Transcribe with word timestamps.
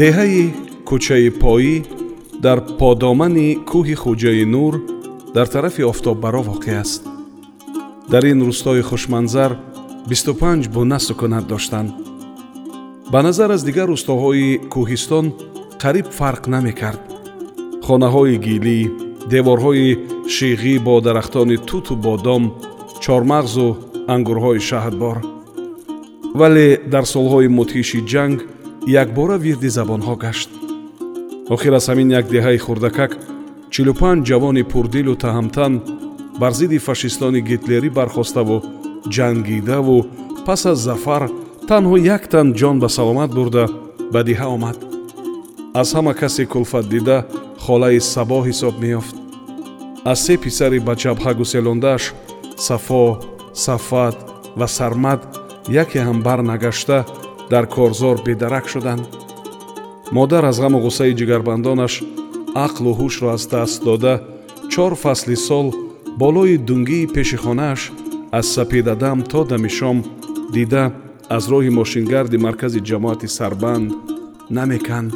деҳаи 0.00 0.42
кӯчаи 0.88 1.30
поӣ 1.42 1.74
дар 2.44 2.58
подомани 2.80 3.48
кӯҳи 3.70 3.96
хуҷаи 4.02 4.44
нур 4.54 4.74
дар 5.36 5.46
тарафи 5.54 5.82
офтоббаро 5.92 6.42
воқеъ 6.50 6.76
аст. 6.84 7.02
Дар 8.12 8.24
ин 8.32 8.40
рӯстои 8.48 8.82
хушманзар 8.88 9.50
бисту 10.10 10.32
панҷ 10.40 10.62
буна 10.74 10.98
сукунат 11.06 11.44
доштанд. 11.52 11.90
Ба 13.12 13.20
назар 13.26 13.50
аз 13.56 13.62
дигар 13.68 13.88
рӯстоҳои 13.94 14.48
кӯҳистон 14.72 15.26
қариб 15.82 16.06
фарқ 16.18 16.42
намекард. 16.54 17.02
Хонаҳои 17.86 18.36
гилӣ 18.46 18.78
деворҳои 19.32 19.88
шиғӣ 20.34 20.74
бо 20.86 20.94
дарахтони 21.06 21.56
туту 21.68 21.94
бодом 22.06 22.42
чормағзу 23.04 23.68
ангурҳои 24.14 24.60
шаҳдбор 24.68 25.16
вале 26.40 26.66
дар 26.92 27.04
солҳои 27.14 27.48
мудҳиши 27.58 28.00
ҷанг 28.12 28.38
якбора 28.86 29.36
вирди 29.38 29.68
забонҳо 29.68 30.16
гашт. 30.16 30.50
Охир 31.54 31.72
аз 31.72 31.88
ҳамин 31.88 32.08
як 32.20 32.26
деҳаи 32.34 32.58
хурдакак 32.58 33.12
чилу 33.70 33.92
панҷ 34.00 34.20
ҷавони 34.30 34.68
пурдилу 34.72 35.14
таҳамтан 35.24 35.72
бар 36.40 36.52
зидди 36.58 36.78
фашистони 36.86 37.40
гитлерӣ 37.50 37.90
бархоставу 37.98 38.56
ҷангидаву 39.14 39.98
пас 40.46 40.62
аз 40.72 40.78
зафар 40.88 41.22
танҳо 41.68 41.96
як 42.16 42.22
тан 42.32 42.46
ҷон 42.60 42.76
ба 42.82 42.88
саломат 42.96 43.30
бурда 43.38 43.64
ба 44.12 44.20
диҳа 44.28 44.46
омад. 44.56 44.78
Аз 45.80 45.88
ҳама 45.96 46.12
касе 46.20 46.44
кулфат 46.52 46.86
дида 46.92 47.18
холаи 47.64 48.00
сабо 48.00 48.38
ҳисоб 48.48 48.74
меёфт. 48.82 49.16
Аз 50.10 50.18
се 50.26 50.34
писари 50.44 50.78
ба 50.86 50.94
ҷабҳа 51.02 51.32
гуселондааш 51.40 52.04
сафо 52.66 53.04
сафат 53.64 54.16
ва 54.58 54.66
сармад 54.78 55.20
яке 55.82 55.98
ҳам 56.06 56.18
бар 56.26 56.40
нагашта 56.50 56.98
дар 57.50 57.66
корзор 57.66 58.16
бедарак 58.26 58.68
шуданд. 58.68 59.04
Модар 60.12 60.44
аз 60.44 60.58
ғаму 60.60 60.78
ғусаи 60.86 61.16
ҷигарбандонаш 61.18 61.94
ақлу 62.54 62.90
ҳушро 63.00 63.28
аз 63.36 63.46
даст 63.46 63.84
дода 63.84 64.14
чор 64.72 64.92
фасли 65.02 65.36
сол 65.36 65.66
болои 66.18 66.56
дунгии 66.58 67.06
пеши 67.14 67.36
хонааш 67.36 67.92
аз 68.38 68.46
сапедадам 68.54 69.22
то 69.22 69.44
дами 69.44 69.68
шом 69.68 69.98
дида 70.54 70.84
аз 71.36 71.44
роҳи 71.52 71.70
мошингарди 71.70 72.38
маркази 72.46 72.80
ҷамоати 72.88 73.28
сарбанд 73.36 73.92
намеканд. 74.50 75.12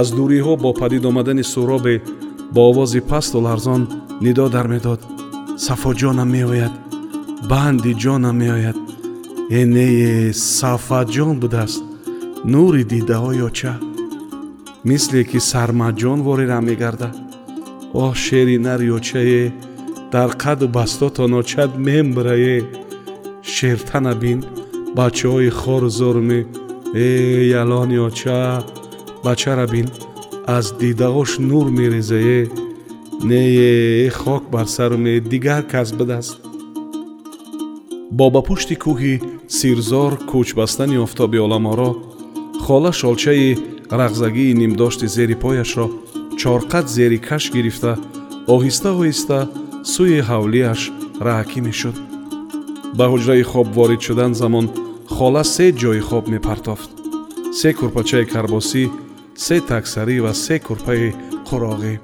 Аз 0.00 0.08
дуриҳо 0.18 0.56
бо 0.56 0.70
падид 0.80 1.04
омадани 1.04 1.44
суробе 1.52 2.02
бо 2.54 2.60
овози 2.70 3.00
пасту 3.00 3.38
ларзон 3.46 3.82
нидо 4.24 4.48
дар 4.48 4.66
медод. 4.74 5.00
Сафо 5.66 5.90
ҷонам 6.00 6.28
меояд 6.36 6.74
банди 7.50 7.92
ҷонам 8.02 8.36
меояд 8.42 8.76
энее 9.58 10.32
сафаҷон 10.32 11.36
будааст. 11.42 11.82
Нури 12.52 12.82
дидаҳоёча 12.92 13.72
мисле 14.88 15.20
ки 15.30 15.38
сармаҷон 15.50 16.18
ворирам 16.26 16.64
мегарда 16.70 17.10
оҳ 18.04 18.12
шери 18.24 18.56
нарёчае 18.66 19.44
дар 20.12 20.30
қаду 20.42 20.66
бастото 20.78 21.22
ночад 21.34 21.70
мембрае 21.86 22.56
шертана 23.54 24.14
бин. 24.22 24.38
Бачаҳои 24.98 25.50
хору 25.60 25.88
зоруме 25.98 26.40
э 26.94 27.08
ялони 27.62 27.98
оча 28.08 28.38
бачара 29.24 29.66
бин. 29.74 29.88
Аз 30.56 30.66
дидаош 30.80 31.30
нур 31.48 31.66
мерезае. 31.78 32.40
Нее 33.28 34.10
хок 34.20 34.44
бар 34.54 34.66
саруме 34.76 35.14
дигар 35.32 35.62
кас 35.72 35.88
будааст. 35.98 36.38
Бо 38.18 38.26
ба 38.34 38.40
пушти 38.48 38.74
кӯҳи 38.84 39.14
сирзор 39.58 40.12
кӯчбастани 40.30 40.98
офтоби 41.06 41.38
оламоро 41.46 41.90
хола 42.64 42.92
шолчаи 43.00 43.58
рағзагии 44.00 44.54
нимдошти 44.60 45.06
зери 45.16 45.34
пояшро 45.42 45.86
чорқат 46.40 46.86
зери 46.96 47.18
каш 47.28 47.44
гирифта 47.54 47.92
оҳиста 48.54 48.90
оҳиста 48.98 49.38
сӯи 49.92 50.20
ҳавлияш 50.28 50.80
раҳакӣ 51.26 51.60
мешуд. 51.66 51.96
Ба 52.98 53.04
ҳуҷраи 53.12 53.44
хоб 53.50 53.66
ворид 53.76 54.00
шудан 54.06 54.32
замон 54.40 54.66
хола 55.14 55.44
се 55.54 55.66
ҷои 55.80 56.00
хоб 56.08 56.24
мепартофт. 56.32 56.90
Се 57.58 57.70
курпачаи 57.78 58.26
карбосӣ 58.32 58.84
се 59.44 59.56
таксарӣ 59.70 60.16
ва 60.24 60.32
се 60.44 60.56
курпаи 60.66 61.08
қуроғӣ. 61.48 61.94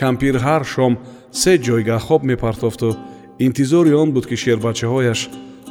Кампир 0.00 0.34
ҳар 0.44 0.62
шом 0.72 0.92
се 1.40 1.52
ҷойгаҳ 1.66 2.00
хоб 2.06 2.22
мепартофту 2.30 2.90
интизори 3.46 3.92
он 4.02 4.08
буд 4.14 4.24
ки 4.28 4.36
шербачаҳояш 4.42 5.20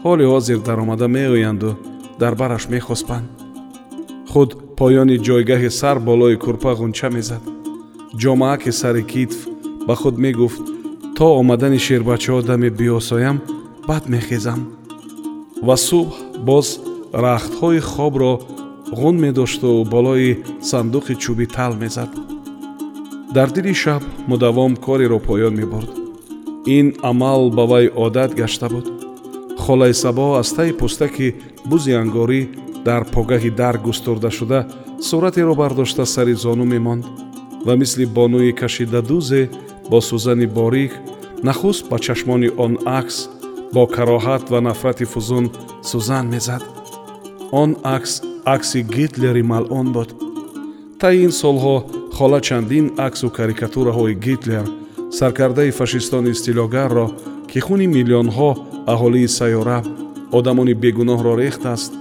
ҳоли 0.03 0.25
ҳозир 0.33 0.59
даромада 0.67 1.07
меоянду 1.07 1.71
дар 2.21 2.33
бараш 2.41 2.63
мехоспанд. 2.73 3.27
Худ 4.31 4.49
поёни 4.79 5.17
ҷойгаҳи 5.27 5.69
сар 5.79 5.97
болои 6.09 6.35
курпа 6.43 6.71
ғунча 6.79 7.09
мезад. 7.17 7.43
Ҷомааки 8.21 8.71
сари 8.81 9.03
китф 9.11 9.39
ба 9.87 9.95
худ 10.01 10.15
мегуфт 10.25 10.63
то 11.17 11.25
омадани 11.39 11.79
шербачаҳо 11.85 12.41
даме 12.49 12.69
биосоям 12.79 13.37
баъд 13.89 14.03
мехезам 14.13 14.61
ва 15.67 15.75
субҳ 15.87 16.09
боз 16.47 16.67
рахтҳои 17.23 17.79
хобро 17.91 18.33
ғун 18.99 19.15
медошту 19.25 19.69
болои 19.93 20.31
сандуқи 20.69 21.13
чӯби 21.23 21.45
тал 21.55 21.73
мезад. 21.83 22.11
Дар 23.35 23.49
дили 23.55 23.73
шаб 23.83 24.03
мудавом 24.29 24.73
кореро 24.85 25.19
поён 25.27 25.53
мебурд. 25.59 25.91
Ин 26.77 26.87
амал 27.09 27.41
ба 27.57 27.63
вай 27.71 27.85
одат 28.05 28.31
гашта 28.41 28.67
буд 28.73 28.98
холаи 29.65 29.93
сабо 30.03 30.25
аз 30.41 30.49
таи 30.57 30.71
пӯстаки 30.79 31.27
бузи 31.69 31.93
ангорӣ 32.01 32.41
дар 32.87 33.01
погаҳи 33.13 33.51
дар 33.61 33.75
густурдашуда 33.85 34.59
суратеро 35.07 35.53
бардошта 35.61 36.05
сари 36.05 36.35
зону 36.43 36.65
мемонд 36.73 37.03
ва 37.65 37.73
мисли 37.81 38.05
бонӯи 38.17 38.51
кашидадузе 38.61 39.41
бо 39.91 39.97
сӯзани 40.09 40.47
борик 40.57 40.93
нахуст 41.47 41.83
ба 41.89 41.97
чашмони 42.05 42.49
он 42.65 42.73
акс 42.99 43.17
бо 43.73 43.83
кароҳат 43.95 44.43
ва 44.51 44.59
нафрати 44.67 45.05
фузун 45.13 45.45
сӯзан 45.89 46.25
мезад. 46.33 46.63
Он 47.51 47.69
акс 47.95 48.21
акси 48.45 48.79
гитлери 48.95 49.43
малъун 49.51 49.87
буд. 49.95 50.09
Таи 50.99 51.17
ин 51.25 51.31
солҳо 51.41 51.75
хола 52.15 52.39
чандин 52.47 52.85
аксу 53.07 53.27
карикатураҳои 53.37 54.19
гитлер 54.25 54.65
саркардаи 55.17 55.71
фашистони 55.79 56.29
истилогарро 56.31 57.07
ки 57.51 57.59
хуни 57.65 57.87
миллионҳо 57.95 58.49
аҳолии 58.93 59.33
сайёра 59.39 59.77
одамони 60.37 60.73
бегуноҳро 60.83 61.33
рехтааст 61.43 61.91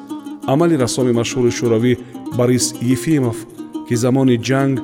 амали 0.52 0.74
рассоми 0.84 1.12
машҳури 1.20 1.52
шӯравӣ 1.58 1.92
борис 2.38 2.66
ефимов 2.94 3.38
ки 3.86 3.94
замони 4.04 4.36
ҷанг 4.48 4.74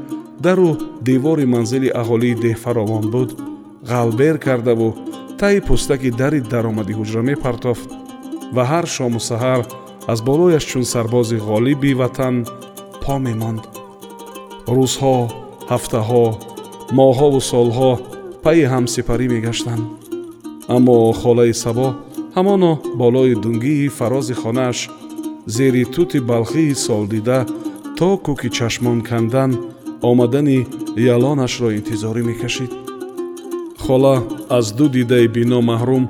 дару 0.45 0.71
девори 1.09 1.47
манзили 1.55 1.89
аҳолии 2.01 2.39
деҳфаровон 2.45 3.05
буд 3.15 3.31
ғалбер 3.91 4.37
кардаву 4.47 4.89
таи 5.41 5.59
пӯстаки 5.69 6.11
дари 6.21 6.41
даромади 6.53 6.93
ҳуҷра 6.99 7.23
мепартофт 7.31 7.89
ва 8.55 8.63
ҳар 8.71 8.87
шому 8.97 9.21
саҳар 9.31 9.61
аз 10.13 10.19
болояш 10.29 10.65
чун 10.71 10.85
сарбози 10.95 11.37
ғолиби 11.49 11.93
ватан 12.01 12.37
по 13.03 13.15
мемонд. 13.27 13.63
Рӯзҳо 14.77 15.17
ҳафтаҳо 15.71 16.25
моҳҳову 16.99 17.41
солҳо 17.53 17.91
пайи 18.45 18.65
ҳамсипарӣ 18.73 19.27
мегаштанд 19.35 20.04
аммо 20.69 21.13
холаи 21.13 21.55
сабо 21.55 21.89
ҳамоно 22.37 22.73
болои 23.01 23.35
дунгии 23.45 23.89
фарози 23.99 24.35
хонааш 24.43 24.79
зери 25.47 25.85
тути 25.95 26.19
балхии 26.31 26.75
солдида 26.87 27.39
то 27.99 28.09
кӯки 28.25 28.49
чашмон 28.57 28.99
кандан 29.11 29.51
омадани 30.11 30.67
ялонашро 31.15 31.69
интизорӣ 31.79 32.23
мекашид. 32.31 32.73
Хола 33.85 34.17
аз 34.59 34.67
ду 34.79 34.87
дидаи 34.89 35.27
бино 35.37 35.59
маҳрум 35.71 36.05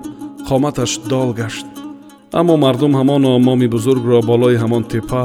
қоматаш 0.49 0.93
дол 1.11 1.31
гашт. 1.41 1.67
Аммо 2.39 2.55
мардум 2.65 2.93
ҳамоно 3.01 3.31
моми 3.47 3.69
бузургро 3.75 4.19
болои 4.31 4.61
ҳамон 4.63 4.85
теппа 4.93 5.23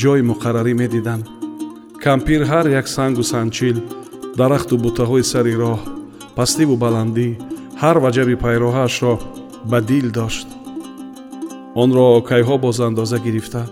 ҷойи 0.00 0.22
муқаррарӣ 0.30 0.74
медиданд. 0.82 1.24
Кампир 2.04 2.40
ҳар 2.50 2.66
як 2.80 2.86
сангу 2.96 3.22
санчил 3.32 3.76
дарахту 4.38 4.74
бутаҳои 4.84 5.24
сари 5.32 5.54
роҳ 5.62 5.80
пастиву 6.36 6.76
баландӣ 6.84 7.28
ҳар 7.82 7.96
ваҷаби 8.04 8.36
пайроҳаашро 8.44 9.14
ба 9.70 9.78
дил 9.90 10.06
дошт. 10.18 10.48
Онро 11.82 12.06
кайҳо 12.30 12.56
бозандоза 12.66 13.18
гирифта. 13.26 13.62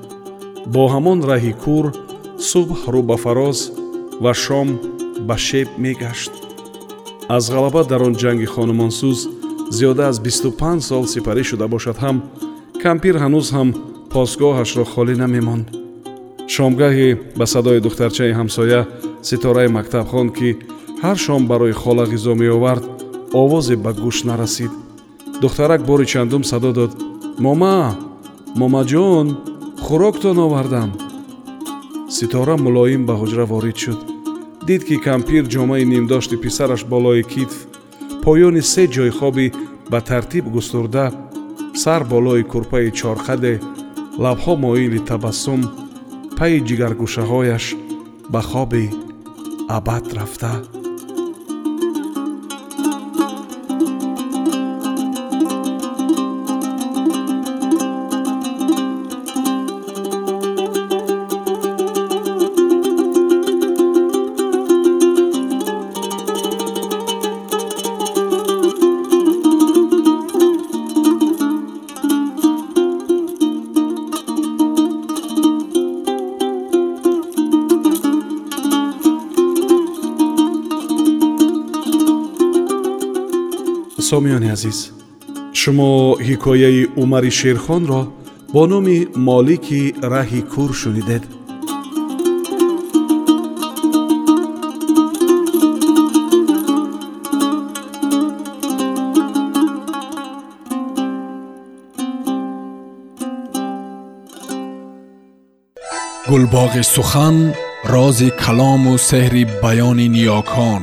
Бо 0.75 0.83
ҳамон 0.95 1.19
раҳи 1.31 1.53
кур 1.65 1.85
субҳ 2.51 2.79
рӯ 2.95 3.03
ба 3.11 3.17
фароз 3.25 3.59
ва 4.25 4.33
шом 4.45 4.69
ба 5.29 5.37
шеб 5.47 5.69
мегашт. 5.85 6.33
Аз 7.37 7.45
ғалаба 7.55 7.83
дар 7.91 8.01
он 8.09 8.15
ҷанги 8.23 8.47
хонумонсӯз 8.55 9.19
зиёда 9.77 10.05
аз 10.11 10.17
бисту 10.27 10.49
панҷ 10.61 10.81
сол 10.89 11.05
сипарӣ 11.13 11.43
шуда 11.51 11.67
бошад. 11.75 11.97
Ҳам 12.05 12.17
кампир 12.85 13.15
ҳанӯз 13.23 13.47
ҳам 13.57 13.69
посгоҳашро 14.13 14.85
холӣ 14.93 15.15
намемонд. 15.23 15.67
Шомгаҳе 16.55 17.09
ба 17.39 17.47
садои 17.55 17.81
духтарчаи 17.87 18.37
ҳамсоя 18.39 18.81
ситораи 19.29 19.69
мактаб 19.77 20.07
хонд 20.13 20.31
ки 20.39 20.49
ҳар 21.03 21.17
шом 21.25 21.43
барои 21.51 21.75
хола 21.83 22.05
ғизо 22.13 22.35
меовард 22.43 22.85
овозе 23.33 23.77
ба 23.77 23.93
гӯш 23.93 24.25
нарасид. 24.25 24.73
Духтарак 25.41 25.83
бори 25.87 26.07
чандум 26.07 26.45
садо 26.45 26.73
дод 26.73 26.93
мома 27.39 27.97
момаҷон 28.61 29.27
хӯроктон 29.85 30.39
овардам 30.47 30.91
ситора 32.17 32.57
мулоим 32.57 33.03
ба 33.09 33.15
ҳуҷра 33.21 33.45
ворид 33.53 33.77
шуд. 33.83 34.01
Дид 34.67 34.83
ки 34.89 34.97
кампир 35.09 35.45
ҷомаи 35.55 35.85
нимдошти 35.93 36.37
писараш 36.45 36.83
болои 36.93 37.23
китф 37.33 37.59
поёни 38.25 38.63
се 38.73 38.85
ҷойхоби 38.95 39.47
ба 39.91 40.01
тартиб 40.09 40.45
густурда 40.55 41.07
сар 41.83 42.03
болои 42.13 42.43
курпаи 42.53 42.89
чорқаде 43.01 43.55
лабҳо 44.25 44.55
моили 44.65 45.01
табассум 45.11 45.61
пайи 46.39 46.59
ҷигаргӯшаҳояш 46.69 47.65
ба 48.33 48.41
хоби 48.51 48.85
абад 49.77 50.05
рафта 50.19 50.53
сомиёни 84.11 84.49
азиз 84.57 84.79
шумо 85.61 85.91
ҳикояи 86.27 86.83
умари 87.03 87.33
шерхонро 87.39 88.03
бо 88.55 88.63
номи 88.73 88.99
молики 89.29 89.83
раҳи 90.13 90.43
кур 90.53 90.71
шунидед 90.81 91.23
гулбоғи 106.31 106.83
сухан 106.95 107.37
рози 107.93 108.29
калому 108.43 108.95
сеҳри 109.09 109.43
баёни 109.63 110.07
ниёкон 110.17 110.83